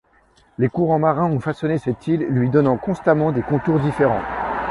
[0.57, 4.23] Les courants marins ont façonné cette île lui donnant constamment des contours différents.